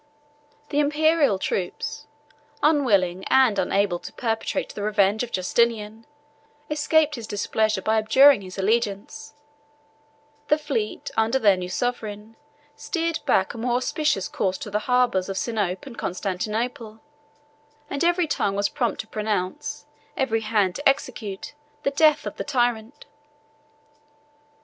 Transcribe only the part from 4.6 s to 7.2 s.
the revenge of Justinian, escaped